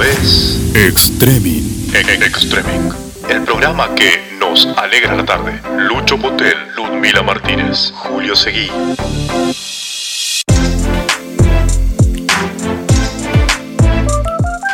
[0.00, 1.90] Esto es Extreming.
[1.94, 2.92] Extreming,
[3.28, 5.60] el programa que nos alegra la tarde.
[5.76, 8.70] Lucho Potel, Ludmila Martínez, Julio Seguí.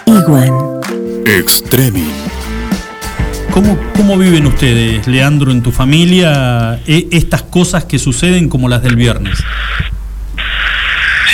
[0.06, 0.80] Iguan.
[1.26, 2.12] Extreming.
[3.50, 8.82] ¿Cómo, ¿Cómo viven ustedes, Leandro, en tu familia, e- estas cosas que suceden como las
[8.82, 9.38] del viernes?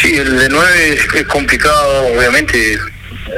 [0.01, 2.79] Sí, el de 9 es, es complicado, obviamente.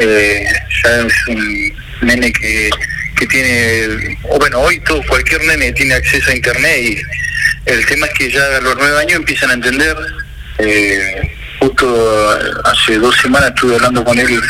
[0.01, 0.47] Eh,
[0.83, 1.73] ya es un
[2.03, 2.71] nene que,
[3.17, 7.03] que tiene, o bueno, hoy todo, cualquier nene tiene acceso a internet y
[7.71, 9.97] el tema es que ya a los 9 años empiezan a entender.
[10.59, 12.31] eh, justo
[12.65, 14.41] hace dos semanas estuve hablando con él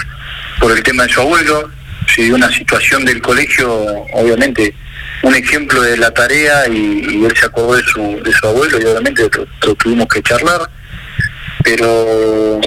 [0.59, 1.71] por el tema de su abuelo,
[2.13, 3.73] se dio una situación del colegio,
[4.13, 4.75] obviamente,
[5.23, 8.81] un ejemplo de la tarea y, y él se acordó de su, de su abuelo
[8.81, 9.31] y obviamente
[9.79, 10.69] tuvimos que charlar
[11.65, 12.61] pero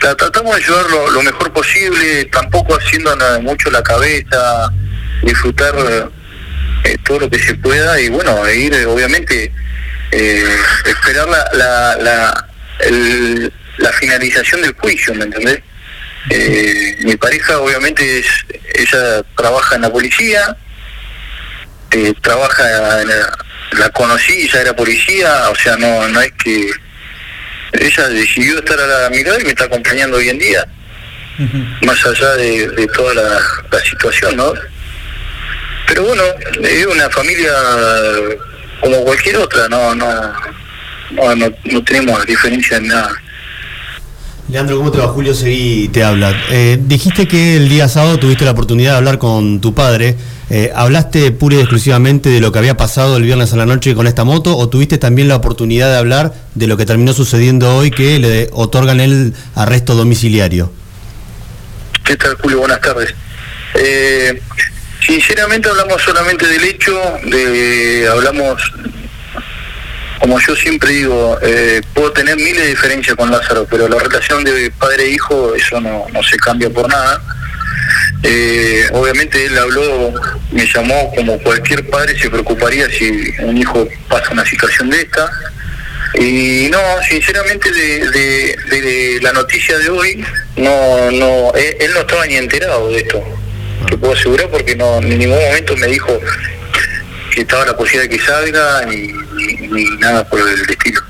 [0.00, 4.70] tratamos de ayudar lo, mejor posible, tampoco haciendo mucho la cabeza,
[5.22, 5.74] disfrutar
[6.84, 9.52] eh, todo lo que se pueda y bueno, e ir obviamente
[10.12, 12.48] eh, esperar la, la, la,
[12.80, 15.60] el- la finalización del juicio, ¿me entendés?
[16.30, 18.26] Eh, mi pareja obviamente es,
[18.74, 20.56] ella trabaja en la policía,
[21.90, 23.38] eh, trabaja en la,
[23.72, 26.70] la conocí, ya era policía, o sea, no, no es que
[27.80, 30.66] ella decidió estar a la mirada y me está acompañando hoy en día,
[31.82, 34.52] más allá de, de toda la, la situación, ¿no?
[35.86, 36.22] Pero bueno,
[36.62, 37.52] es una familia
[38.80, 40.32] como cualquier otra, no, no,
[41.10, 43.22] no, no, no tenemos diferencia en nada.
[44.48, 45.08] Leandro, ¿cómo te va?
[45.08, 46.32] Julio Seguí te habla.
[46.50, 50.16] Eh, dijiste que el día sábado tuviste la oportunidad de hablar con tu padre.
[50.50, 53.96] Eh, ¿Hablaste pura y exclusivamente de lo que había pasado el viernes a la noche
[53.96, 57.76] con esta moto o tuviste también la oportunidad de hablar de lo que terminó sucediendo
[57.76, 60.72] hoy que le otorgan el arresto domiciliario?
[62.04, 62.60] ¿Qué tal, Julio?
[62.60, 63.12] Buenas tardes.
[63.74, 64.40] Eh,
[65.04, 68.62] sinceramente hablamos solamente del hecho, de hablamos,
[70.20, 74.44] como yo siempre digo, eh, puedo tener miles de diferencias con Lázaro, pero la relación
[74.44, 77.20] de padre e hijo, eso no, no se cambia por nada.
[78.22, 80.12] Eh, obviamente él habló,
[80.50, 85.30] me llamó como cualquier padre se preocuparía si un hijo pasa una situación de esta.
[86.14, 86.78] Y no,
[87.08, 90.24] sinceramente de, de- de la noticia de hoy,
[90.56, 93.22] no, no, él, él no estaba ni enterado de esto.
[93.88, 96.18] Te puedo asegurar porque no, en ningún momento me dijo
[97.34, 99.12] que estaba la posibilidad de que salga ni,
[99.46, 101.00] ni- nada por el estilo.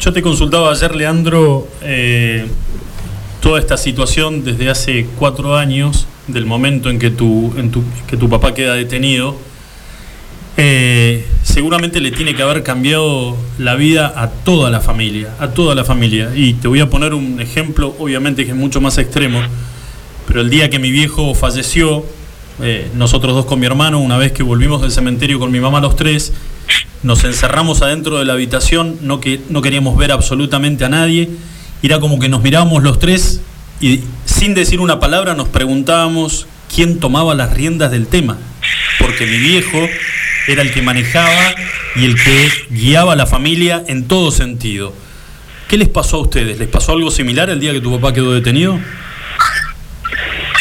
[0.00, 2.46] Yo te consultaba ayer, Leandro, eh,
[3.40, 7.52] toda esta situación desde hace cuatro años, del momento en que tu,
[8.06, 9.36] que tu papá queda detenido,
[10.56, 15.74] eh, seguramente le tiene que haber cambiado la vida a toda la familia, a toda
[15.74, 16.30] la familia.
[16.34, 19.40] Y te voy a poner un ejemplo, obviamente que es mucho más extremo,
[20.26, 22.04] pero el día que mi viejo falleció,
[22.60, 25.80] eh, nosotros dos con mi hermano, una vez que volvimos del cementerio con mi mamá
[25.80, 26.32] los tres,
[27.02, 31.30] nos encerramos adentro de la habitación, no, que, no queríamos ver absolutamente a nadie,
[31.82, 33.40] era como que nos mirábamos los tres
[33.80, 38.36] y sin decir una palabra nos preguntábamos quién tomaba las riendas del tema,
[38.98, 39.78] porque mi viejo
[40.48, 41.54] era el que manejaba
[41.94, 44.92] y el que guiaba a la familia en todo sentido.
[45.68, 46.58] ¿Qué les pasó a ustedes?
[46.58, 48.78] ¿Les pasó algo similar el día que tu papá quedó detenido?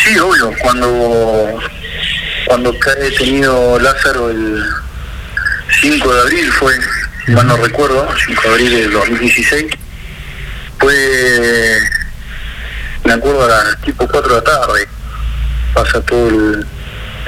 [0.04, 1.60] Sí, obvio, cuando,
[2.46, 4.64] cuando detenido Lázaro el
[5.82, 6.74] 5 de abril fue,
[7.26, 9.66] si mal no recuerdo, 5 de abril del 2016,
[10.80, 11.80] fue,
[13.04, 14.88] me acuerdo, a las tipo 4 de la tarde,
[15.74, 16.68] pasa todo el,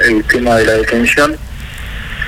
[0.00, 1.36] el tema de la detención.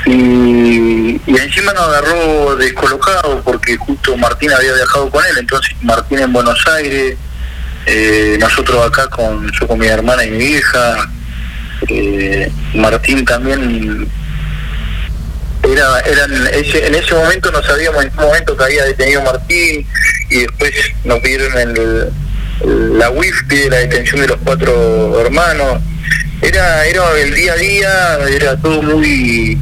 [0.04, 6.18] Y, y encima nos agarró descolocado porque justo Martín había viajado con él, entonces Martín
[6.18, 7.16] en Buenos Aires,
[7.86, 11.10] eh, nosotros acá con yo con mi hermana y mi hija
[11.88, 14.08] eh, Martín también
[15.72, 19.86] era en ese momento no sabíamos en qué momento que había detenido Martín
[20.30, 20.72] y después
[21.04, 25.80] nos pidieron el, la WIF de la detención de los cuatro hermanos.
[26.40, 29.58] Era era el día a día era todo muy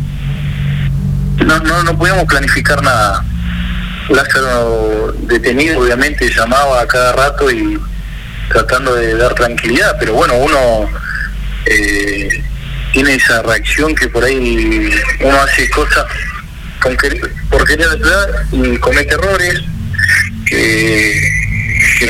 [1.45, 3.25] no no no podíamos planificar nada.
[4.09, 7.79] Lázaro detenido obviamente llamaba a cada rato y
[8.51, 10.91] tratando de dar tranquilidad, pero bueno, uno
[11.67, 12.43] eh,
[12.93, 14.91] tiene esa reacción que por ahí
[15.21, 16.05] uno hace cosas
[16.81, 19.61] con querer- por querer ayudar y comete errores
[20.47, 21.31] que,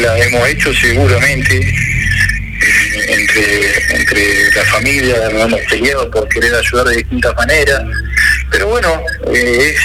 [0.01, 6.87] la hemos hecho seguramente eh, entre, entre la familia, nos hemos peleado por querer ayudar
[6.87, 7.83] de distintas maneras,
[8.51, 9.03] pero bueno,
[9.35, 9.81] eh, es,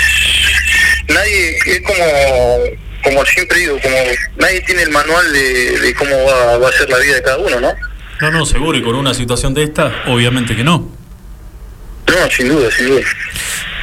[1.13, 2.05] nadie, es como,
[3.03, 3.97] como siempre digo, como
[4.37, 7.37] nadie tiene el manual de, de cómo va, va a ser la vida de cada
[7.37, 7.73] uno, ¿no?
[8.21, 10.89] No, no, seguro, y con una situación de esta, obviamente que no.
[12.07, 13.01] No, sin duda, sin duda.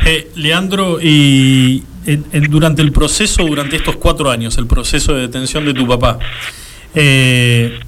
[0.07, 5.23] Eh, Leandro, y en- en- durante el proceso, durante estos cuatro años, el proceso de
[5.23, 6.19] detención de tu papá,
[6.95, 7.79] eh,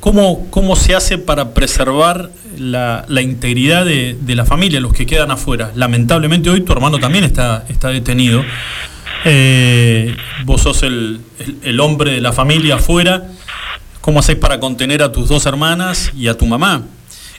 [0.00, 5.06] ¿cómo, ¿cómo se hace para preservar la, la integridad de, de la familia, los que
[5.06, 5.72] quedan afuera?
[5.74, 8.44] Lamentablemente hoy tu hermano también está, está detenido.
[9.24, 10.14] Eh,
[10.44, 13.28] vos sos el, el- el hombre de la familia afuera.
[14.06, 16.84] ¿Cómo hacés para contener a tus dos hermanas y a tu mamá?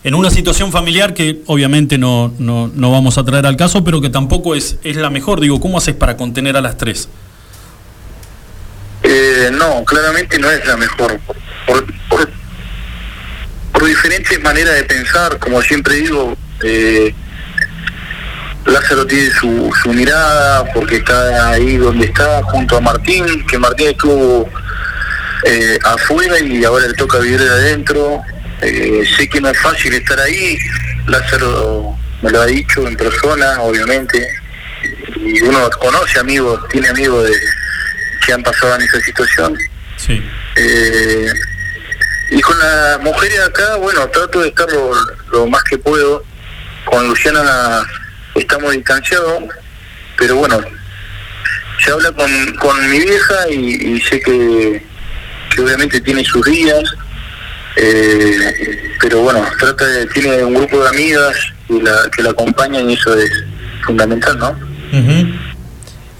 [0.04, 4.02] En una situación familiar que obviamente no, no, no vamos a traer al caso, pero
[4.02, 5.40] que tampoco es, es la mejor.
[5.40, 7.08] Digo, ¿cómo haces para contener a las tres?
[9.02, 11.18] Eh, no, claramente no es la mejor.
[13.72, 16.36] Por diferentes maneras de pensar, como siempre digo,
[16.66, 17.16] eh,
[18.66, 23.88] Lázaro tiene su, su mirada porque está ahí donde está, junto a Martín, que Martín
[23.88, 24.50] estuvo
[25.44, 28.22] eh, afuera y ahora le toca vivir de adentro.
[28.62, 30.58] Eh, sé que no es fácil estar ahí,
[31.06, 34.28] Lázaro me lo ha dicho en persona, obviamente,
[35.16, 37.36] y uno conoce amigos, tiene amigos de,
[38.26, 39.58] que han pasado en esa situación.
[39.98, 40.24] Sí.
[40.56, 41.28] Eh,
[42.32, 44.92] y con las mujeres acá, bueno, trato de estar lo,
[45.32, 46.24] lo más que puedo.
[46.86, 47.86] Con Luciana
[48.36, 49.44] estamos distanciados,
[50.18, 50.60] pero bueno,
[51.84, 54.86] se habla con, con mi vieja y, y sé que,
[55.58, 56.84] que obviamente tiene sus días,
[57.78, 61.36] eh, pero bueno, trata de, tiene un grupo de amigas
[61.68, 63.32] que la, que la acompañan y eso es
[63.84, 64.50] fundamental, ¿no?
[64.52, 65.30] Ujú.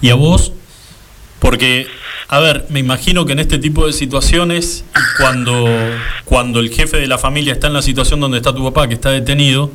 [0.00, 0.52] ¿Y a vos?
[1.38, 1.86] Porque,
[2.26, 4.84] a ver, me imagino que en este tipo de situaciones,
[5.18, 5.68] cuando,
[6.24, 8.94] cuando el jefe de la familia está en la situación donde está tu papá, que
[8.94, 9.70] está detenido,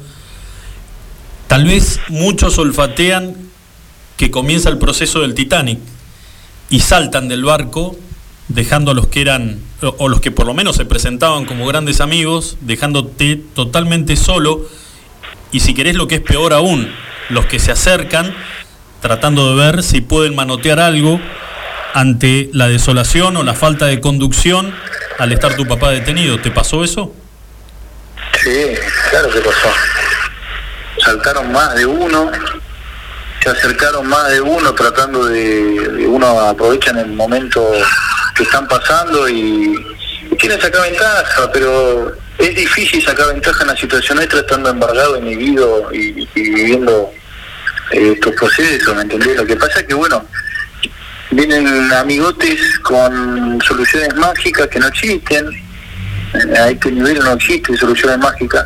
[1.48, 3.36] tal vez muchos olfatean
[4.18, 5.80] que comienza el proceso del Titanic
[6.70, 7.98] y saltan del barco,
[8.48, 12.02] dejando a los que eran, o, los que por lo menos se presentaban como grandes
[12.02, 14.68] amigos, dejándote totalmente solo,
[15.52, 16.92] y si querés lo que es peor aún,
[17.30, 18.34] los que se acercan
[19.02, 21.20] tratando de ver si pueden manotear algo
[21.94, 24.74] ante la desolación o la falta de conducción
[25.20, 26.40] al estar tu papá detenido.
[26.40, 27.14] ¿Te pasó eso?
[28.42, 28.74] Sí,
[29.10, 29.70] claro que pasó.
[31.04, 32.32] Saltaron más de uno,
[33.44, 37.70] se acercaron más de uno tratando de, de uno aprovechan el momento
[38.36, 39.76] que están pasando y,
[40.32, 45.18] y quieren sacar ventaja, pero es difícil sacar ventaja en la situación nuestra estando embargado,
[45.18, 47.12] inhibido y, y viviendo
[47.92, 49.36] eh, estos procesos, ¿me entendés?
[49.36, 50.26] Lo que pasa es que, bueno,
[51.32, 55.48] vienen amigotes con soluciones mágicas que no existen,
[56.34, 58.66] eh, a este nivel no existe soluciones mágicas.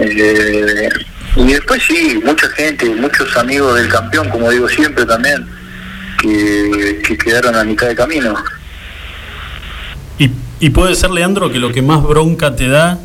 [0.00, 0.88] Eh,
[1.36, 5.46] y después sí, mucha gente, muchos amigos del campeón, como digo siempre también,
[6.20, 8.34] que, que quedaron a mitad de camino.
[10.18, 10.30] Y,
[10.60, 12.98] y puede ser, Leandro, que lo que más bronca te da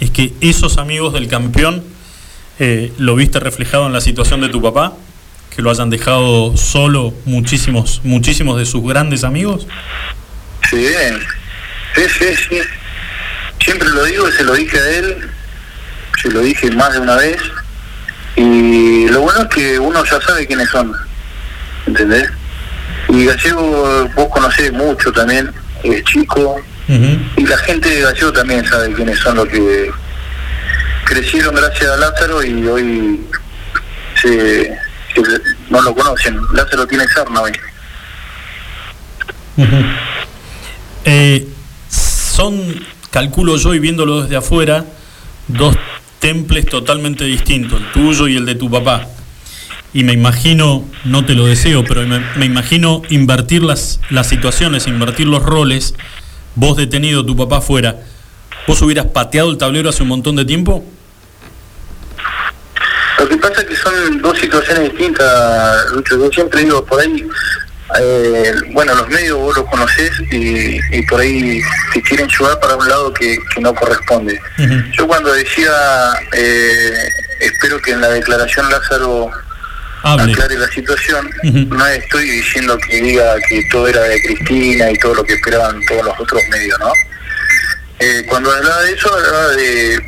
[0.00, 1.84] es que esos amigos del campeón
[2.58, 4.94] eh, lo viste reflejado en la situación de tu papá,
[5.54, 9.66] que lo hayan dejado solo muchísimos, muchísimos de sus grandes amigos.
[10.68, 10.86] Sí,
[11.94, 12.60] sí, sí, sí.
[13.64, 15.30] Siempre lo digo, se lo dije a él,
[16.22, 17.40] se lo dije más de una vez.
[18.36, 20.92] Y lo bueno es que uno ya sabe quiénes son,
[21.86, 22.30] ¿entendés?
[23.08, 25.50] Y Gallego, vos conocés mucho también,
[25.82, 26.60] es chico,
[27.36, 29.90] y la gente de Gallego también sabe quiénes son los que
[31.04, 33.20] crecieron gracias a Lázaro y hoy
[34.20, 34.28] se,
[35.14, 36.38] se- no lo conocen.
[36.52, 37.52] Lázaro tiene sarna hoy.
[41.04, 41.46] Eh,
[41.88, 42.60] son,
[43.10, 44.84] calculo yo y viéndolo desde afuera,
[45.48, 45.76] dos
[46.20, 49.08] temples totalmente distintos, el tuyo y el de tu papá.
[49.92, 55.26] Y me imagino, no te lo deseo, pero me, imagino invertir las, las situaciones, invertir
[55.26, 55.94] los roles,
[56.54, 57.96] vos detenido, tu papá fuera.
[58.68, 60.84] ¿Vos hubieras pateado el tablero hace un montón de tiempo?
[63.18, 66.18] Lo que pasa es que son dos situaciones distintas, Lucho.
[66.18, 67.26] Yo siempre digo, por ahí,
[67.98, 71.60] eh, bueno, los medios vos los conocés y, y por ahí
[71.92, 74.40] te quieren llevar para un lado que, que no corresponde.
[74.92, 75.72] Yo cuando decía,
[76.32, 76.92] eh,
[77.40, 79.30] espero que en la declaración Lázaro
[80.02, 80.32] Hable.
[80.32, 85.14] aclare la situación, no estoy diciendo que diga que todo era de Cristina y todo
[85.14, 86.92] lo que esperaban todos los otros medios, ¿no?
[87.98, 90.02] Eh, cuando hablaba de eso, hablaba de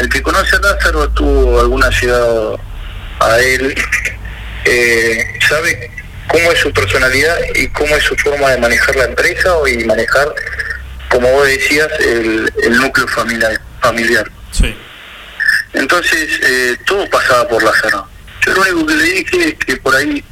[0.00, 2.56] el que conoce a Lázaro tuvo alguna llegada
[3.20, 3.74] a él,
[4.64, 5.90] eh, sabe
[6.28, 10.34] cómo es su personalidad y cómo es su forma de manejar la empresa y manejar,
[11.08, 13.60] como vos decías, el, el núcleo familiar.
[13.80, 14.30] familiar.
[14.50, 14.74] Sí.
[15.72, 18.08] Entonces, eh, todo pasaba por Lázaro.
[18.44, 20.24] Yo lo único que le dije es que por ahí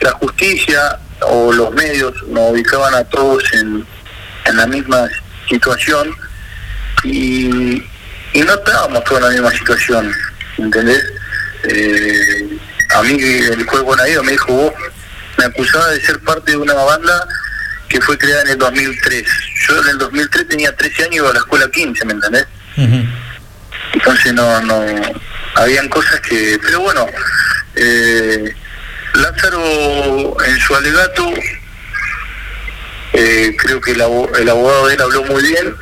[0.00, 3.86] la justicia o los medios nos ubicaban a todos en,
[4.46, 5.08] en la misma
[5.48, 6.14] situación,
[7.04, 7.82] y,
[8.32, 10.14] y no estábamos todos en la misma situación,
[10.58, 11.02] ¿entendés?
[11.64, 12.58] Eh,
[12.94, 14.72] a mí el juez Bonadío me dijo, vos
[15.40, 17.26] me acusaba de ser parte de una banda
[17.88, 19.24] que fue creada en el 2003.
[19.66, 22.46] Yo en el 2003 tenía 13 años y iba a la escuela 15, ¿me entendés?
[23.94, 24.84] Entonces no, no,
[25.54, 27.06] habían cosas que, pero bueno,
[27.74, 28.54] eh,
[29.14, 31.32] Lázaro en su alegato,
[33.14, 35.74] eh, creo que el, el abogado de él habló muy bien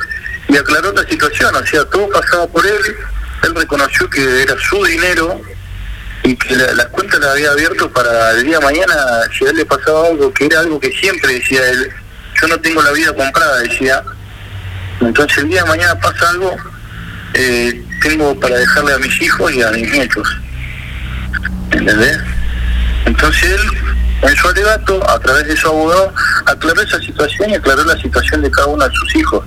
[0.47, 2.95] y aclaró la situación, o sea, todo pasaba por él,
[3.43, 5.41] él reconoció que era su dinero
[6.29, 8.93] y que la- las cuentas las había abierto para el día de mañana,
[9.35, 11.89] si a él le pasaba algo, que era algo que siempre decía él,
[12.39, 14.03] yo no tengo la vida comprada, decía,
[15.01, 16.55] entonces el día de mañana pasa algo,
[17.33, 20.27] eh, tengo para dejarle a mis hijos y a mis nietos,
[21.71, 22.19] ¿entendés?
[23.05, 23.61] Entonces él,
[24.21, 26.13] en su alegato, a través de su abogado,
[26.45, 29.43] aclaró esa situación y aclaró la situación de cada uno de sus hijos.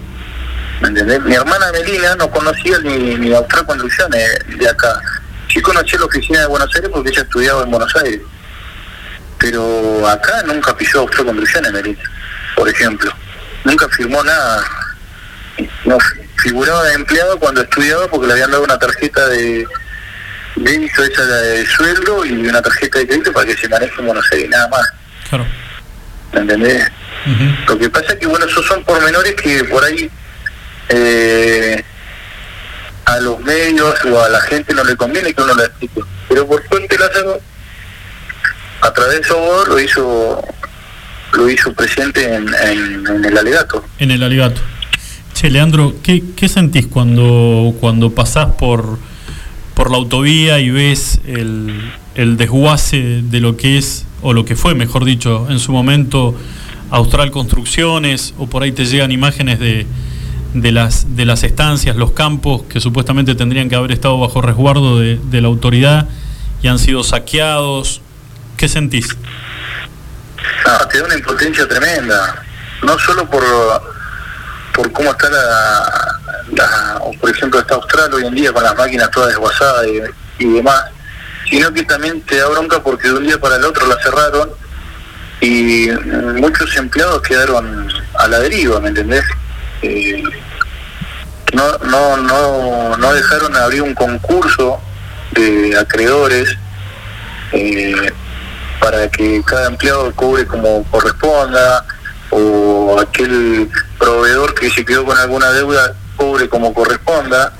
[0.80, 1.20] ¿Me entendés?
[1.22, 5.00] Mi hermana Melina no conocía ni, ni Austral Construcciones de acá.
[5.52, 8.20] Sí conocía la oficina de Buenos Aires porque ella estudiaba en Buenos Aires.
[9.38, 12.02] Pero acá nunca pisó Austral Construcciones, Melina,
[12.54, 13.12] por ejemplo.
[13.64, 14.64] Nunca firmó nada.
[15.84, 15.98] No
[16.36, 19.66] figuraba de empleado cuando estudiaba porque le habían dado una tarjeta de
[20.56, 24.26] débito esa de sueldo y una tarjeta de crédito para que se maneje en Buenos
[24.32, 24.92] Aires, nada más.
[25.28, 25.46] Claro.
[26.32, 26.88] ¿Me entendés?
[27.26, 27.72] Ujú.
[27.72, 30.10] Lo que pasa es que, bueno, esos son pormenores que por ahí
[30.88, 31.84] eh,
[33.04, 36.00] a los medios o a la gente no le conviene que uno lo explique.
[36.28, 37.40] Pero por suerte Lázaro,
[38.80, 40.42] a través de abogado, lo hizo
[41.34, 43.82] lo hizo presente en, en- en el alegato.
[43.98, 44.60] En el alegato.
[45.32, 48.98] Che, Leandro, ¿qué, qué sentís cuando, cuando pasás por,
[49.74, 54.56] por la autovía y ves el, el desguace de lo que es, o lo que
[54.56, 56.34] fue, mejor dicho, en su momento,
[56.90, 59.86] Austral Construcciones, o por ahí te llegan imágenes de,
[60.54, 64.98] de, las, de las estancias, los campos que supuestamente tendrían que haber estado bajo resguardo
[64.98, 66.08] de, de la autoridad
[66.62, 68.00] y han sido saqueados?
[68.56, 69.08] ¿Qué sentís?
[70.66, 72.44] No, te da una impotencia tremenda.
[72.82, 73.42] No solo por,
[74.74, 79.30] por cómo está la, por ejemplo, está Austral hoy en día con las máquinas todas
[79.30, 79.86] desguazadas
[80.38, 80.84] y, demás,
[81.48, 84.50] sino que también te da bronca porque de un día para el otro la cerraron
[85.40, 85.88] y
[86.36, 89.24] muchos empleados quedaron a la deriva, ¿me entendés?
[89.82, 90.22] Eh,
[91.52, 94.80] no, no, no, no dejaron abrir un concurso
[95.32, 96.56] de acreedores
[97.52, 98.12] eh,
[98.80, 101.84] para que cada empleado cobre como corresponda
[102.30, 107.52] o aquel proveedor que se quedó con alguna deuda cobre como corresponda,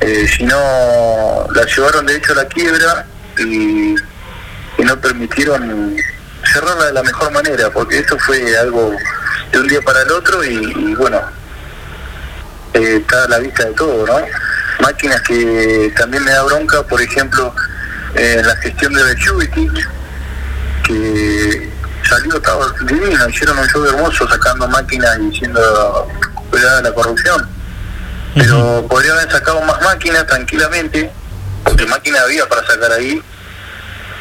[0.00, 3.06] eh, si la llevaron de hecho a la quiebra
[3.38, 3.94] y,
[4.82, 5.94] no permitieron
[6.54, 8.96] cerrarla de la mejor manera, porque esto fue algo
[9.52, 11.20] de un día para el otro y bueno,
[12.74, 14.20] eh, está a la vista de todo, ¿no?
[14.80, 17.54] Máquinas que también me da bronca, por ejemplo,
[18.14, 19.68] eh, la gestión de Security,
[20.84, 21.70] que
[22.08, 26.08] salió, estaba divino, hicieron un show hermoso sacando máquinas y siendo
[26.50, 27.48] cuidada la corrupción.
[28.34, 31.10] Pero podría haber sacado más máquinas tranquilamente,
[31.64, 33.22] porque máquina había para sacar ahí,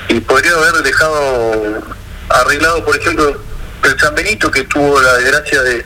[0.09, 1.83] y podría haber dejado
[2.29, 3.39] arreglado, por ejemplo,
[3.83, 5.85] el San Benito, que tuvo la desgracia de,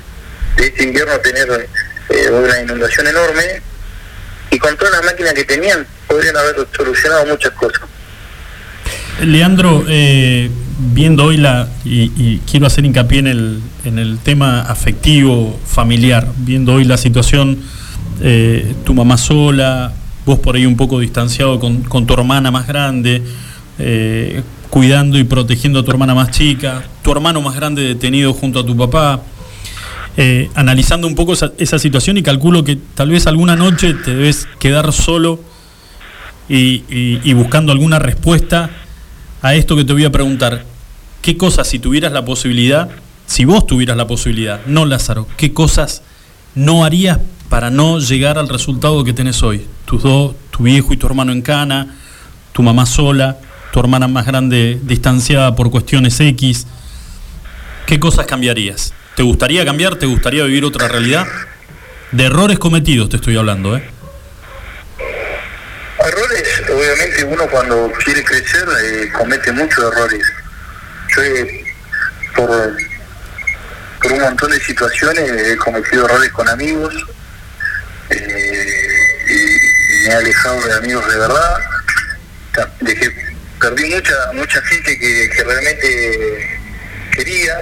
[0.55, 1.70] de este invierno tener
[2.10, 3.62] eh, una inundación enorme,
[4.51, 7.81] y con todas las máquinas que tenían, podrían haber solucionado muchas cosas.
[9.22, 10.50] Leandro, eh,
[10.93, 16.27] viendo hoy la, y, y quiero hacer hincapié en el, en el tema afectivo, familiar,
[16.38, 17.60] viendo hoy la situación,
[18.22, 19.93] eh, tu mamá sola,
[20.25, 23.22] vos por ahí un poco distanciado con, con tu hermana más grande,
[23.79, 28.60] eh, cuidando y protegiendo a tu hermana más chica, tu hermano más grande detenido junto
[28.60, 29.22] a tu papá,
[30.17, 34.48] eh, analizando un poco esa, situación y calculo que tal vez alguna noche te debes
[34.60, 35.39] quedar solo
[36.50, 38.70] y, y- y buscando alguna respuesta
[39.41, 40.65] a esto que te voy a preguntar.
[41.22, 42.89] ¿Qué cosas, si tuvieras la posibilidad,
[43.25, 46.01] si vos tuvieras la posibilidad, no Lázaro, qué cosas
[46.55, 49.65] no harías para no llegar al resultado que tenés hoy?
[49.86, 51.96] Tus dos, tu viejo y tu hermano en cana,
[52.51, 53.38] tu mamá sola,
[53.72, 56.67] tu hermana más grande distanciada por cuestiones X.
[57.88, 58.93] ¿Qué cosas cambiarías?
[59.15, 59.96] ¿Te gustaría cambiar?
[59.96, 61.27] ¿Te gustaría vivir otra realidad?
[62.12, 63.84] De errores cometidos te estoy hablando, ¿eh?
[66.00, 70.22] Errores, obviamente uno cuando quiere crecer eh, comete muchos errores.
[71.15, 71.65] Yo he,
[72.36, 72.50] por,
[74.01, 76.93] por un montón de situaciones he cometido errores con amigos
[78.10, 78.67] eh,
[79.29, 81.58] y, me he alejado de amigos de verdad.
[83.60, 86.60] Perdí mucha mucha gente que, que realmente
[87.15, 87.60] quería.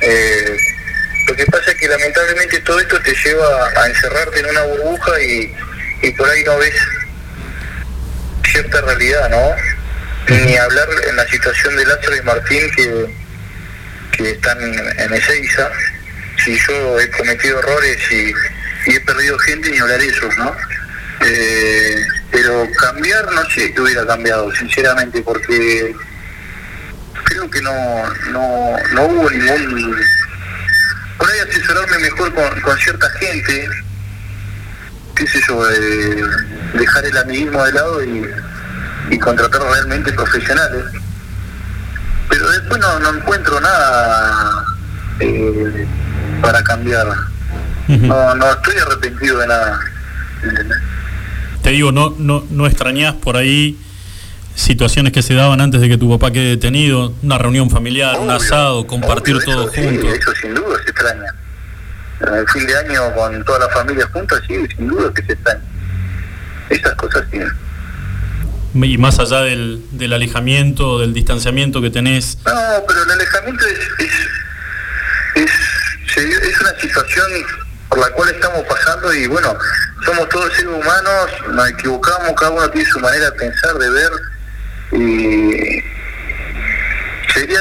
[0.00, 0.56] Eh,
[1.28, 5.20] Lo que pasa es que lamentablemente todo esto te lleva a encerrarte en una burbuja
[5.22, 5.54] y,
[6.02, 6.74] y por ahí no ves
[8.50, 9.54] cierta realidad, ¿no?
[10.34, 13.14] Ni hablar en la situación de Lázaro y Martín que,
[14.12, 15.70] que están en Ezeiza.
[16.44, 18.32] Si yo he cometido errores y,
[18.90, 20.56] y he perdido gente, ni hablar eso, ¿no?
[21.22, 25.94] Eh, pero cambiar, no sé qué hubiera cambiado, sinceramente, porque
[27.40, 29.96] creo que no, no, no hubo ningún...
[31.18, 33.68] Por ahí asesorarme mejor con, con cierta gente,
[35.14, 36.22] qué sé yo, eh,
[36.74, 38.26] dejar el amiguismo de lado y,
[39.10, 40.84] y contratar realmente profesionales.
[42.28, 44.64] Pero después no, no encuentro nada
[45.20, 45.86] eh,
[46.40, 47.06] para cambiar.
[47.88, 49.80] No, no estoy arrepentido de nada.
[50.42, 50.78] ¿entendés?
[51.62, 53.78] Te digo, no, no, no extrañás por ahí
[54.54, 58.30] situaciones que se daban antes de que tu papá quede detenido, una reunión familiar, un
[58.30, 60.18] asado, compartir obvio, todo eso sí, juntos.
[60.18, 61.34] eso sin duda se extraña.
[62.20, 65.32] En el fin de año con toda la familia junta, sí, sin duda que se
[65.32, 65.62] extraña.
[66.68, 67.38] Esas cosas sí.
[68.74, 72.52] Y más allá del, del alejamiento, del distanciamiento que tenés, No,
[72.86, 77.26] pero el alejamiento es, es, es, es una situación
[77.88, 79.56] por la cual estamos pasando y bueno,
[80.04, 84.10] somos todos seres humanos, nos equivocamos, cada uno tiene su manera de pensar, de ver
[84.92, 85.82] y
[87.32, 87.58] sería,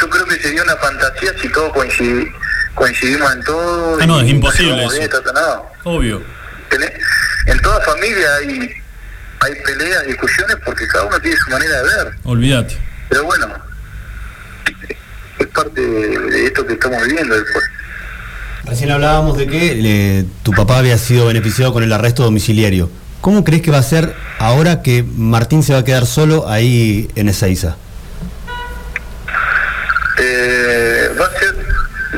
[0.00, 2.30] yo creo que sería una fantasía si todos coincidi-
[2.74, 3.98] coincidimos en todo.
[4.00, 5.22] Ah, no, es imposible eso.
[5.34, 5.90] no.
[5.90, 6.22] obvio.
[6.70, 6.92] Tenés-
[7.46, 8.70] En toda familia hay,
[9.40, 12.14] hay peleas, discusiones porque cada uno tiene su manera de ver.
[12.24, 12.78] Olvídate.
[13.10, 13.48] Pero bueno,
[15.38, 17.64] es parte de, de esto que estamos viviendo después.
[18.64, 19.72] Recién hablábamos de que
[20.20, 22.90] eh, tu papá había sido beneficiado con el arresto domiciliario.
[23.24, 27.10] ¿Cómo crees que va a ser ahora que Martín se va a quedar solo ahí
[27.14, 27.74] en Ezeiza?
[30.18, 31.54] Eh, va a ser,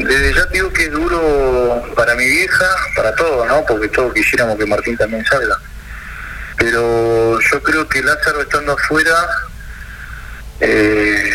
[0.05, 3.65] desde ya digo que es duro para mi vieja, para todos, ¿no?
[3.67, 5.57] Porque todos quisiéramos que Martín también salga.
[6.57, 9.28] Pero yo creo que Lázaro estando afuera
[10.59, 11.30] eh,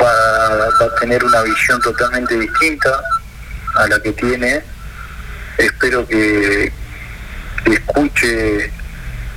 [0.00, 2.98] va, a tener una visión totalmente distinta
[3.74, 4.64] a la que tiene.
[5.58, 6.72] Espero que
[7.66, 8.72] escuche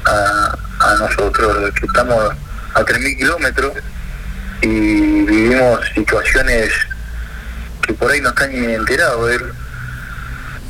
[0.06, 2.34] a, a nosotros, que estamos
[2.74, 3.74] a 3.000 kilómetros
[4.62, 4.68] y
[5.26, 6.72] vivimos situaciones
[7.82, 9.52] que por ahí no están ni enterados él.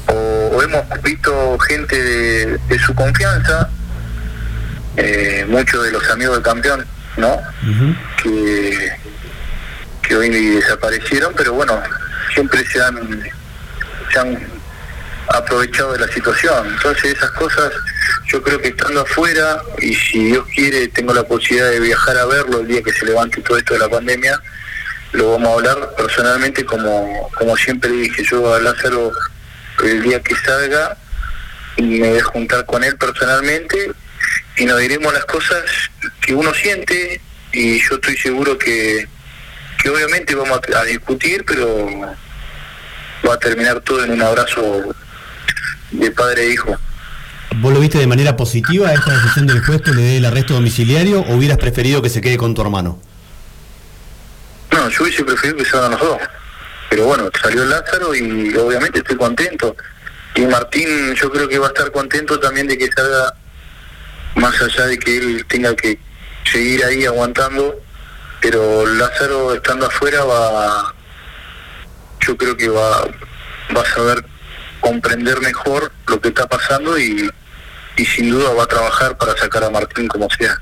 [0.08, 3.70] O, o hemos visto gente de, de su confianza,
[4.98, 6.86] eh, muchos de los amigos del campeón,
[7.18, 7.40] ¿no?
[8.24, 8.92] Que,
[10.02, 11.80] que hoy desaparecieron, pero bueno,
[12.34, 13.24] siempre se han,
[14.12, 14.59] se han
[15.34, 16.68] aprovechado de la situación.
[16.68, 17.72] Entonces esas cosas,
[18.28, 22.26] yo creo que estando afuera, y si Dios quiere, tengo la posibilidad de viajar a
[22.26, 24.42] verlo el día que se levante todo esto de la pandemia,
[25.12, 29.12] lo vamos a hablar personalmente como, como siempre dije, yo a Lázaro
[29.84, 30.98] el día que salga
[31.82, 33.92] me voy a juntar con él personalmente
[34.58, 35.64] y nos diremos las cosas
[36.22, 39.08] que uno siente y yo estoy seguro que,
[39.82, 42.16] que obviamente vamos a discutir, pero
[43.28, 44.94] va a terminar todo en un abrazo
[45.92, 46.78] de padre e hijo.
[47.58, 50.54] ¿Vos lo viste de manera positiva esta decisión del juez que le dé el arresto
[50.54, 53.00] domiciliario o hubieras preferido que se quede con tu hermano?
[54.72, 56.20] No, yo hubiese preferido que salgan los dos.
[56.90, 59.76] Pero bueno, salió Lázaro y obviamente estoy contento.
[60.36, 63.34] Y Martín yo creo que va a estar contento también de que salga,
[64.36, 66.00] más allá de que él tenga que
[66.52, 67.80] seguir ahí aguantando.
[68.42, 70.94] Pero Lázaro estando afuera va,
[72.22, 73.06] yo creo que va,
[73.76, 74.24] va a saber
[74.80, 77.30] comprender mejor lo que está pasando y,
[77.98, 80.62] y sin duda va a trabajar para sacar a Martín como sea.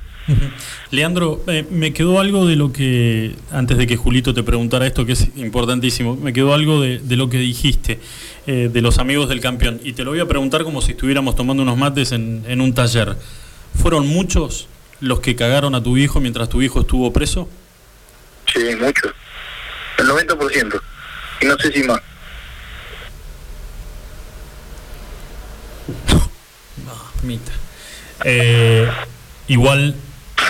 [0.92, 5.06] Leandro, eh, me quedó algo de lo que, antes de que Julito te preguntara esto,
[5.06, 8.00] que es importantísimo, me quedó algo de, de lo que dijiste,
[8.46, 11.36] eh, de los amigos del campeón, y te lo voy a preguntar como si estuviéramos
[11.36, 13.16] tomando unos mates en, en un taller.
[13.82, 14.68] ¿Fueron muchos
[15.00, 17.48] los que cagaron a tu hijo mientras tu hijo estuvo preso?
[18.54, 19.14] Sí, mucho.
[19.98, 20.82] El 90%.
[21.42, 22.02] Y no sé si más.
[27.22, 27.52] Mamita.
[28.24, 28.90] Eh,
[29.48, 29.96] igual,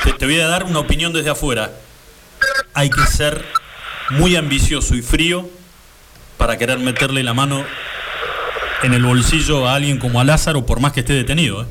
[0.03, 1.71] te, te voy a dar una opinión desde afuera.
[2.73, 3.43] Hay que ser
[4.11, 5.49] muy ambicioso y frío
[6.37, 7.65] para querer meterle la mano
[8.83, 11.63] en el bolsillo a alguien como a Lázaro, por más que esté detenido.
[11.63, 11.65] ¿eh?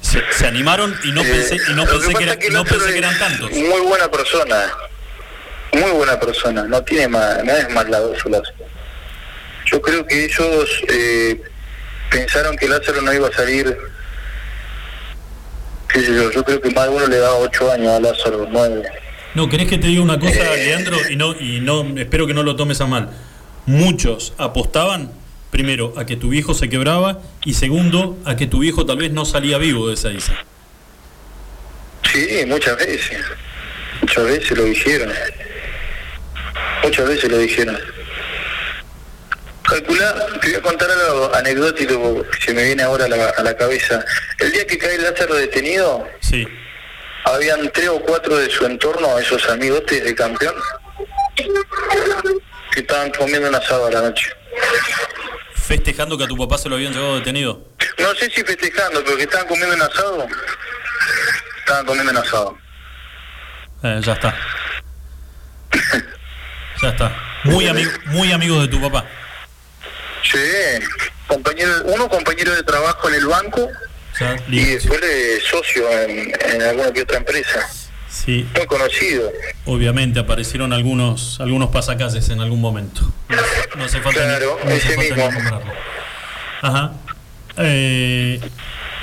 [0.00, 2.38] Se, se animaron y no Eh, pensé, y no lo pensé, pasa que, era- es
[2.38, 3.50] que no Lázaro pensé que es eran tantos.
[3.50, 4.72] Muy buena persona.
[5.72, 6.62] Muy buena persona.
[6.64, 8.54] No tiene más, no es maldadoso Lázaro.
[9.66, 11.40] Yo creo que ellos eh,
[12.14, 13.76] pensaron que Lázaro no iba a salir.
[15.92, 18.46] qué sé yo, yo creo que más de uno le daba ocho años a Lázaro,
[18.50, 18.82] nueve.
[19.34, 20.96] No, ¿querés que te diga una cosa, Leandro?
[21.10, 23.10] Y no, y no, espero que no lo tomes a mal.
[23.66, 25.10] muchos apostaban,
[25.50, 29.10] primero, a que tu viejo se quebraba y segundo, a que tu viejo tal vez
[29.10, 30.44] no salía vivo de esa isla.
[32.12, 33.18] Sí, muchas veces.
[34.02, 35.12] Muchas veces lo dijeron.
[36.84, 37.76] Muchas veces lo dijeron.
[39.68, 43.42] Calculá, te voy a contar algo anecdótico que se me viene ahora a la, a
[43.42, 44.04] la cabeza.
[44.38, 46.46] El día que cae el Lázaro detenido, Sí.
[47.24, 50.54] habían tres o cuatro de su entorno, esos amigotes de campeón,
[51.34, 54.30] que estaban comiendo un asado a la noche.
[55.54, 57.66] Festejando que a tu papá se lo habían llevado detenido.
[57.98, 60.26] No sé si festejando, pero que estaban comiendo un asado.
[61.60, 62.58] Estaban comiendo un asado.
[63.82, 64.36] Eh, ya está.
[66.82, 67.16] Ya está.
[67.44, 69.06] Muy, amigo, muy amigo de tu papá.
[70.30, 70.38] Sí,
[71.26, 73.68] compañero, uno compañero de trabajo en el banco
[74.48, 77.60] y después de socio en, en alguna que otra empresa.
[78.08, 79.30] Sí, Muy conocido.
[79.66, 83.00] obviamente aparecieron algunos algunos pasacalles en algún momento.
[83.28, 83.36] No,
[83.76, 85.16] no hace falta, Claro, ni, no hace ese mismo.
[85.30, 85.72] nombrarlo.
[86.62, 86.92] Ajá.
[87.58, 88.40] Eh,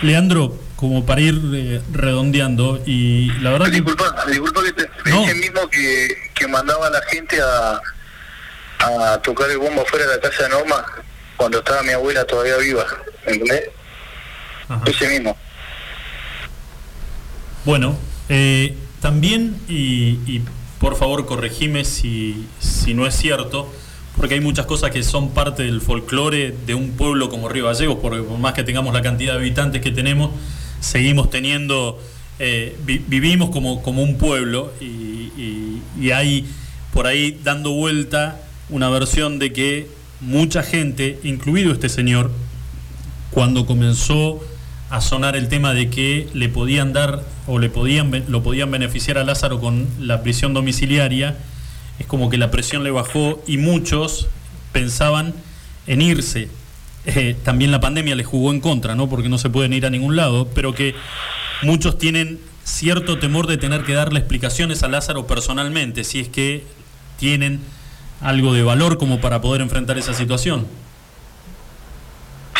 [0.01, 3.71] Leandro, como para ir eh, redondeando, y la verdad que...
[3.73, 5.23] Disculpa, disculpa que te, No.
[5.25, 7.81] ese mismo que, que mandaba a la gente a,
[9.13, 10.86] a tocar el bombo fuera de la casa de Norma
[11.41, 12.86] cuando estaba mi abuela todavía viva,
[13.25, 13.63] ¿entendés?
[14.69, 14.84] Ajá.
[14.86, 15.36] Ese mismo.
[17.65, 17.97] Bueno,
[18.30, 20.43] eh, también, y, y
[20.80, 23.67] por favor corregime si, si no es cierto,
[24.15, 27.97] porque hay muchas cosas que son parte del folclore de un pueblo como Río Gallegos,
[28.04, 30.30] porque por más que tengamos la cantidad de habitantes que tenemos,
[30.80, 31.99] seguimos teniendo,
[32.38, 36.45] eh, vi- vivimos como, como un pueblo y, y- y hay
[36.93, 39.88] por ahí dando vuelta una versión de que
[40.21, 42.31] mucha gente, incluido este señor,
[43.31, 44.39] cuando comenzó
[44.89, 49.17] a sonar el tema de que le podían dar o le podían lo podían beneficiar
[49.17, 51.38] a Lázaro con la prisión domiciliaria,
[51.97, 54.27] es como que la presión le bajó y muchos
[54.71, 55.34] pensaban
[55.88, 56.49] en irse.
[57.05, 59.10] Eh, también la pandemia les jugó en contra, ¿no?
[59.10, 60.93] Porque no se pueden ir a ningún lado, pero que
[61.63, 66.63] muchos tienen cierto temor de tener que darle explicaciones a Lázaro personalmente, si es que
[67.17, 67.60] tienen
[68.21, 70.67] algo de valor como para poder enfrentar esa situación.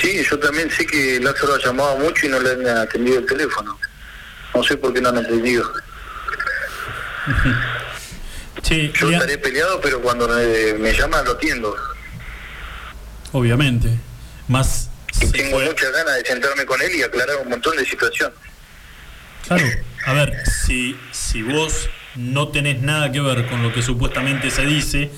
[0.02, 3.26] Sí, yo también sé que Lázaro ha llamado mucho y no le han atendido el
[3.26, 3.78] teléfono.
[4.56, 5.71] No sé por qué no han atendido.
[8.62, 11.76] Che, Yo estaré peleado, pero cuando me, me llaman lo atiendo.
[13.32, 13.89] Obviamente.
[14.47, 14.89] Más.
[15.21, 18.38] Y tengo fue- muchas ganas de sentarme con él y aclarar un montón de situaciones.
[19.47, 19.65] Claro.
[20.06, 24.63] A ver, si, si vos no tenés nada que ver con lo que supuestamente se
[24.65, 25.10] dice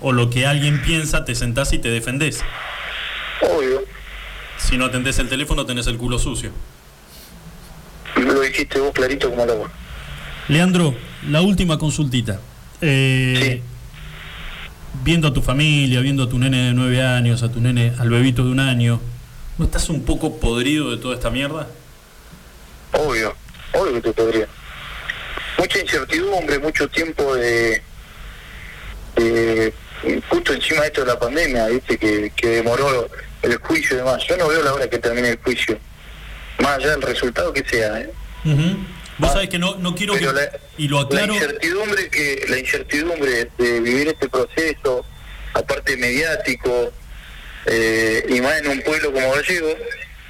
[0.00, 2.40] o lo que alguien piensa, te sentás y te defendés.
[3.42, 3.82] Obvio.
[4.58, 6.50] Si no atendés el teléfono, tenés el culo sucio.
[8.16, 9.70] Lo dijiste vos clarito como la voz.
[10.48, 10.94] Leandro,
[11.28, 12.40] la última consultita.
[12.80, 13.62] Eh,
[15.04, 18.10] Viendo a tu familia, viendo a tu nene de nueve años, a tu nene, al
[18.10, 19.00] bebito de un año,
[19.56, 21.68] ¿no estás un poco podrido de toda esta mierda?
[22.92, 23.34] Obvio.
[23.72, 24.48] Obvio que te podría.
[25.58, 27.80] Mucha incertidumbre, mucho tiempo de...
[29.16, 29.72] de-
[30.28, 33.08] justo encima de esto de la pandemia, viste, que, que demoró
[33.42, 34.22] el juicio y demás.
[34.28, 35.78] Yo no veo la hora que termine el juicio.
[36.58, 38.10] Más allá del resultado que sea, ¿eh?
[39.18, 40.24] Vos sabés que no, no quiero que...
[40.24, 41.26] La, Y lo aclaro...
[41.26, 45.04] la incertidumbre que la incertidumbre de vivir este proceso
[45.52, 46.92] aparte mediático
[47.66, 49.74] eh, y más en un pueblo como Gallego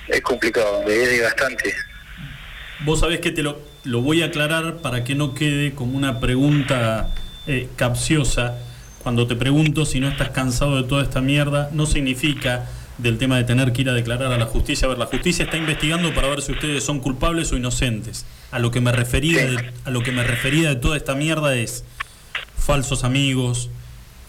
[0.08, 1.72] es complicado es desgastante
[2.80, 6.18] Vos sabés que te lo, lo voy a aclarar para que no quede como una
[6.18, 7.10] pregunta
[7.46, 8.58] eh, capciosa.
[9.02, 13.38] Cuando te pregunto si no estás cansado de toda esta mierda, no significa del tema
[13.38, 14.84] de tener que ir a declarar a la justicia.
[14.86, 18.26] A ver, la justicia está investigando para ver si ustedes son culpables o inocentes.
[18.50, 21.54] A lo que me refería de, a lo que me refería de toda esta mierda
[21.56, 21.84] es
[22.58, 23.70] falsos amigos,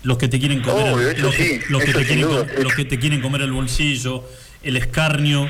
[0.03, 2.05] los que te quieren comer, el- Obvio, eso los, que, sí, los que eso te
[2.05, 4.23] sin quieren, duda, com- los que te quieren comer el bolsillo,
[4.63, 5.47] el escarnio,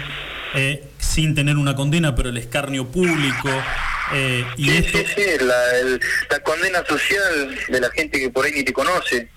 [0.56, 3.50] eh, sin tener una condena, pero el escarnio público.
[4.14, 8.30] Eh, y sí, esto, sí, sí, la, el- la condena social de la gente que
[8.30, 9.30] por ahí ni te conoce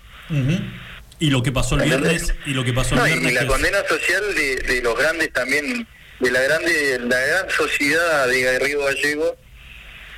[1.21, 3.35] y lo que pasó el viernes, y lo que pasó el No, y viernes.
[3.35, 5.87] la es- condena social de, de los grandes también
[6.21, 9.37] de la grande la gran sociedad de Río Gallego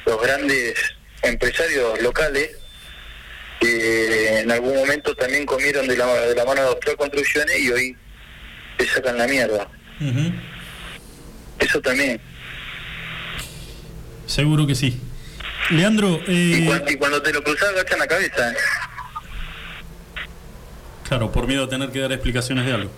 [0.07, 0.75] los grandes
[1.23, 2.51] empresarios locales
[3.61, 7.71] que en algún momento también comieron de la, de la mano de Austral Construcciones y
[7.71, 7.97] hoy
[8.77, 9.69] te sacan la mierda
[10.01, 10.33] Ujú.
[11.59, 12.21] eso también
[14.26, 15.00] Seguro que sí.
[15.70, 18.56] Leandro, y, eh, y cuando te lo cruzas agachan la cabeza ¿eh?
[21.08, 22.90] claro, por miedo a tener que dar explicaciones de algo.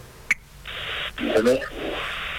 [1.18, 1.60] ¿entendés?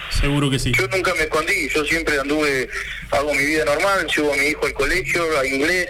[0.10, 0.72] Seguro que sí.
[0.72, 2.70] Yo nunca me escondí, yo siempre anduve,
[3.12, 5.88] hago mi vida normal, llevo a mi hijo al colegio, a inglés,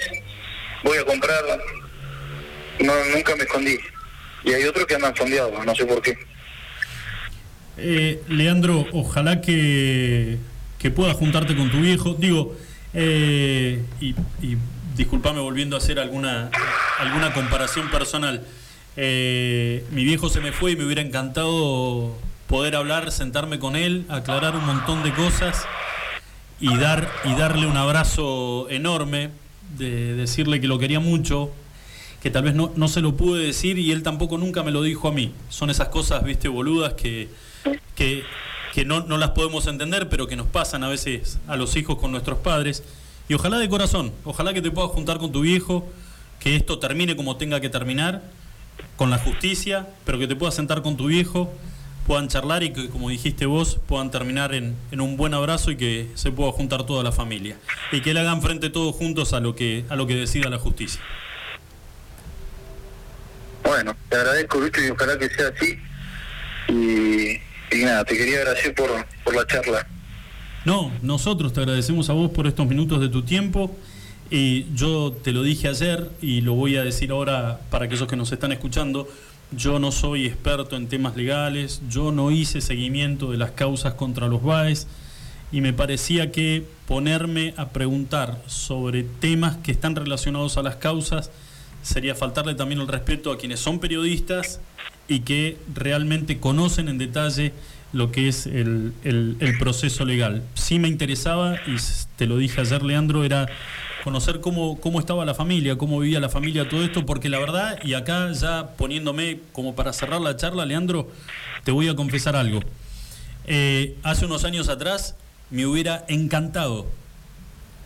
[0.83, 1.43] voy a comprar,
[2.79, 3.77] no, nunca me escondí.
[4.43, 6.17] y hay otros que andan fondeados, no sé por qué.
[7.77, 10.37] Eh, Leandro, ojalá que,
[10.77, 12.13] que puedas juntarte con tu viejo.
[12.13, 12.57] Digo,
[12.93, 14.57] eh, y, y
[14.95, 16.51] disculpame volviendo a hacer alguna,
[16.99, 18.43] alguna comparación personal.
[18.97, 24.05] Eh, mi viejo se me fue y me hubiera encantado poder hablar, sentarme con él,
[24.09, 25.65] aclarar un montón de cosas
[26.59, 29.29] y, dar, y darle un abrazo enorme,
[29.77, 31.51] de decirle que lo quería mucho,
[32.21, 34.81] que tal vez no, no se lo pude decir y él tampoco nunca me lo
[34.81, 35.31] dijo a mí.
[35.47, 37.29] Son esas cosas, viste, boludas que,
[37.95, 38.23] que,
[38.79, 41.97] que no, no las podemos entender, pero que nos pasan a veces a los hijos
[41.97, 42.81] con nuestros padres.
[43.27, 45.85] Y ojalá de corazón, ojalá que te puedas juntar con tu viejo,
[46.39, 48.21] que esto termine como tenga que terminar,
[48.95, 51.53] con la justicia, pero que te puedas sentar con tu viejo,
[52.07, 55.75] puedan charlar y que, como dijiste vos, puedan terminar en, en un buen abrazo y
[55.75, 57.57] que se pueda juntar toda la familia.
[57.91, 60.57] Y que le hagan frente todos juntos a lo que, a lo que decida la
[60.57, 61.01] justicia.
[63.61, 65.77] Bueno, te agradezco, Lucho, y ojalá que sea así.
[67.71, 68.89] Y nada, te quería agradecer por,
[69.23, 69.87] por la charla.
[70.65, 73.75] No, nosotros te agradecemos a vos por estos minutos de tu tiempo.
[74.31, 78.15] Y yo te lo dije ayer y lo voy a decir ahora para aquellos que
[78.15, 79.07] nos están escuchando.
[79.51, 84.27] Yo no soy experto en temas legales, yo no hice seguimiento de las causas contra
[84.27, 84.85] los BAES
[85.51, 91.31] y me parecía que ponerme a preguntar sobre temas que están relacionados a las causas
[91.81, 94.59] sería faltarle también el respeto a quienes son periodistas
[95.07, 97.53] y que realmente conocen en detalle
[97.91, 100.43] lo que es el, el, proceso legal.
[100.53, 101.77] Sí me interesaba, y
[102.17, 103.47] te lo dije ayer, Leandro, era
[104.03, 107.79] conocer cómo, cómo estaba la familia, cómo vivía la familia todo esto, porque la verdad,
[107.83, 111.09] y acá ya poniéndome como para cerrar la charla, Leandro,
[111.63, 112.59] te voy a confesar algo.
[113.47, 115.15] Eh, hace unos años atrás
[115.49, 116.85] me hubiera encantado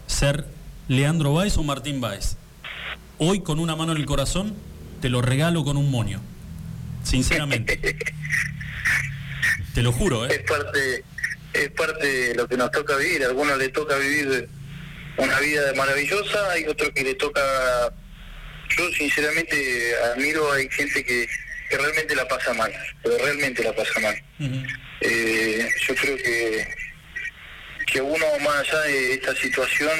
[0.08, 0.46] ser
[0.90, 2.36] Leandro Báez o Martín Báez.
[3.26, 4.54] Hoy, con una mano en el corazón,
[5.02, 6.22] te lo regalo con un moño.
[7.04, 7.80] Sinceramente.
[9.74, 10.36] Te lo juro, ¿eh?
[10.36, 11.04] Es parte,
[11.54, 13.24] es parte de lo que nos toca vivir.
[13.24, 14.50] A algunos le toca vivir
[15.18, 17.42] una vida maravillosa, hay otros que le toca...
[18.78, 21.26] Yo sinceramente admiro, hay gente que,
[21.70, 24.22] que realmente la pasa mal, pero realmente la pasa mal.
[24.40, 24.68] Uh -huh.
[25.02, 26.68] eh, yo creo que,
[27.88, 29.92] que uno más allá de esta situación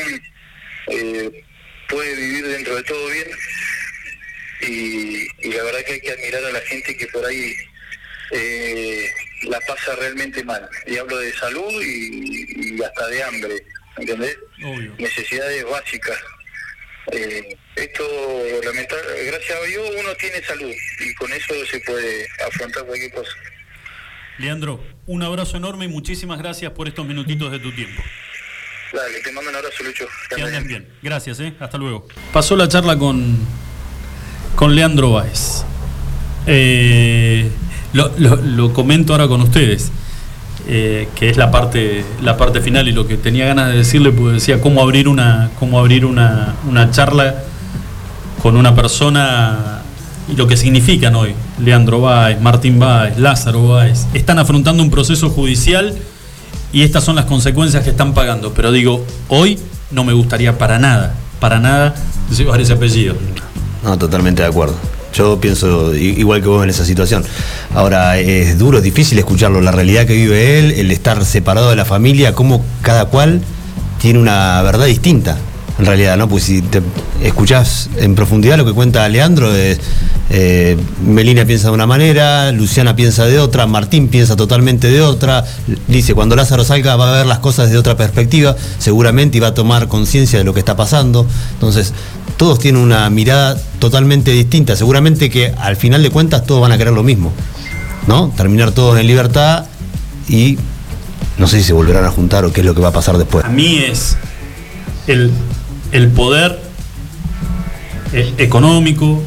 [0.88, 1.44] eh,
[1.90, 3.28] puede vivir dentro de todo bien
[4.62, 7.54] y, y, la verdad que hay que admirar a la gente que por ahí
[8.32, 9.12] eh,
[9.44, 10.68] la pasa realmente mal.
[10.88, 13.56] Y hablo de salud y, y hasta de hambre,
[13.98, 14.38] ¿entendés?
[14.64, 14.96] Obvio.
[14.98, 16.18] Necesidades básicas.
[17.12, 18.04] Eh, esto,
[18.64, 23.32] lamentable, gracias a Dios, uno tiene salud y con eso se puede afrontar cualquier cosa.
[24.38, 28.02] Leandro, un abrazo enorme y muchísimas gracias por estos minutitos de tu tiempo.
[28.94, 30.06] Dale, te mando un abrazo, Lucho.
[30.30, 30.88] Que anden bien.
[31.02, 31.54] Gracias, ¿eh?
[31.60, 32.08] Hasta luego.
[32.32, 33.38] Pasó la charla con,
[34.56, 35.64] con Leandro Báez.
[36.46, 37.50] Eh,
[37.94, 39.92] lo, lo, lo, comento ahora con ustedes,
[40.68, 44.12] eh, que es la parte, la parte final y lo que tenía ganas de decirle,
[44.12, 47.44] pues decía cómo abrir una, cómo abrir una, una charla
[48.44, 49.82] con una persona
[50.32, 51.34] y lo que significan hoy.
[51.60, 55.98] Leandro Báez, Martín Báez, Lázaro Báez, están afrontando un proceso judicial
[56.74, 58.54] y estas son las consecuencias que están pagando.
[58.54, 59.60] Pero digo, hoy
[59.92, 61.96] no me gustaría para nada, para nada
[62.36, 63.16] llevar ese apellido.
[63.84, 64.76] No, totalmente de acuerdo.
[65.14, 67.24] Yo pienso igual que vos en esa situación.
[67.76, 71.76] Ahora, es duro, es difícil escucharlo, la realidad que vive él, el estar separado de
[71.76, 73.42] la familia, cómo cada cual
[74.02, 75.38] tiene una verdad distinta,
[75.80, 76.30] en realidad, ¿no?
[76.30, 76.82] Pues si te
[77.22, 83.26] escuchás en profundidad lo que cuenta Leandro, eh, Melina piensa de una manera, Luciana piensa
[83.26, 85.44] de otra, Martín piensa totalmente de otra,
[85.88, 89.48] dice, cuando Lázaro salga va a ver las cosas desde otra perspectiva, seguramente y va
[89.48, 91.26] a tomar conciencia de lo que está pasando.
[91.54, 91.94] Entonces,
[92.38, 94.76] todos tienen una mirada totalmente distinta.
[94.76, 97.32] Seguramente que al final de cuentas todos van a querer lo mismo,
[98.08, 98.32] ¿no?
[98.36, 99.66] Terminar todos en libertad
[100.28, 100.58] y
[101.38, 103.18] no sé si se volverán a juntar o qué es lo que va a pasar
[103.18, 103.44] después.
[103.44, 104.18] A mí es
[105.08, 105.32] el,
[105.94, 106.60] el poder
[108.38, 109.24] económico,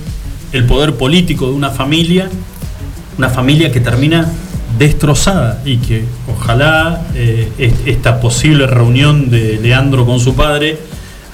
[0.52, 2.28] el poder político de una familia,
[3.16, 4.30] una familia que termina
[4.78, 10.78] destrozada y que ojalá eh, esta posible reunión de Leandro con su padre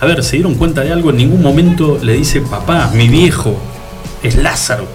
[0.02, 3.56] a ver, se dieron cuenta de algo, en ningún momento le dice, papá, mi viejo
[4.24, 4.88] es Lázaro.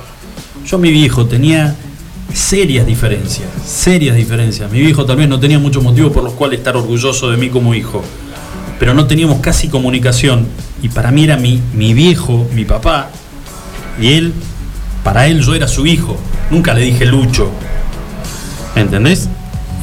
[0.65, 1.77] Yo mi viejo tenía
[2.33, 4.69] serias diferencias, serias diferencias.
[4.69, 7.47] Mi viejo tal vez no tenía muchos motivos por los cuales estar orgulloso de mí
[7.47, 8.03] como hijo,
[8.79, 10.47] pero no teníamos casi comunicación
[10.81, 13.09] y para mí era mi, mi viejo, mi papá,
[13.99, 14.33] y él,
[15.03, 16.17] para él yo era su hijo.
[16.51, 17.49] Nunca le dije Lucho.
[18.75, 19.27] ¿Entendés?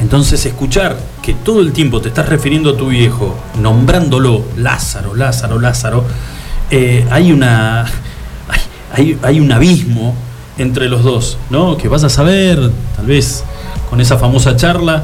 [0.01, 5.59] Entonces escuchar que todo el tiempo te estás refiriendo a tu viejo, nombrándolo Lázaro, Lázaro,
[5.59, 6.05] Lázaro,
[6.71, 7.83] eh, hay, una,
[8.49, 8.61] hay,
[8.93, 10.15] hay, hay, un abismo
[10.57, 11.77] entre los dos, ¿no?
[11.77, 13.43] Que vas a saber, tal vez
[13.89, 15.03] con esa famosa charla,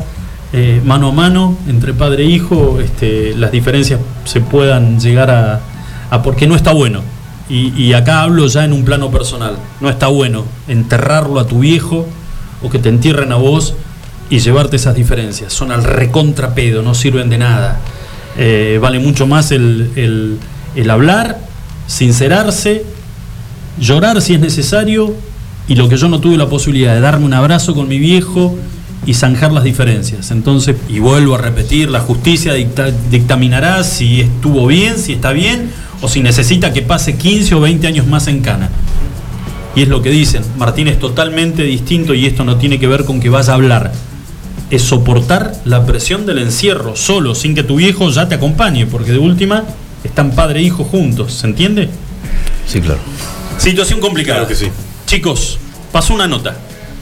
[0.54, 5.62] eh, mano a mano, entre padre e hijo, este, las diferencias se puedan llegar a,
[6.24, 7.02] porque no está bueno.
[7.50, 9.56] Y, y acá hablo ya en un plano personal.
[9.82, 12.08] No está bueno enterrarlo a tu viejo
[12.64, 13.76] o que te entierren a vos
[14.30, 15.52] y llevarte esas diferencias.
[15.52, 17.80] Son al recontrapedo, no sirven de nada.
[18.38, 20.38] Eh, vale mucho más el, el-
[20.76, 21.40] el hablar,
[21.88, 22.86] sincerarse,
[23.80, 25.14] llorar si es necesario
[25.68, 28.56] y lo que yo no tuve la posibilidad de darme un abrazo con mi viejo
[29.06, 30.32] y zanjar las diferencias.
[30.32, 35.72] Entonces, y vuelvo a repetir, la justicia dicta- dictaminará si estuvo bien, si está bien
[36.02, 38.70] o si necesita que pase 15 o 20 años más en cana.
[39.76, 43.06] Y es lo que dicen, Martín es totalmente distinto y esto no tiene que ver
[43.06, 43.92] con que vaya a hablar.
[44.70, 49.12] Es soportar la presión del encierro solo, sin que tu viejo ya te acompañe, porque
[49.14, 49.64] de última
[50.04, 51.90] están padre e hijo juntos, ¿se entiende?
[52.68, 53.00] Sí, claro.
[53.58, 54.40] Situación complicada.
[54.46, 54.70] Claro que sí.
[55.08, 55.58] Chicos,
[55.92, 56.56] pasó una nota.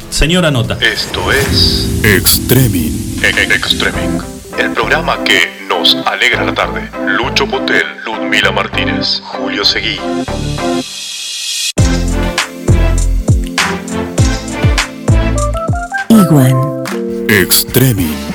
[0.10, 0.78] Señora nota.
[0.82, 3.20] Esto es Extremin.
[3.24, 4.22] E- Extreming,
[4.58, 6.90] el programa que nos alegra la tarde.
[7.06, 10.00] Lucho Potel, Ludmila Martínez, Julio Seguí.
[16.10, 16.84] Iguan.
[17.30, 18.29] Extremin.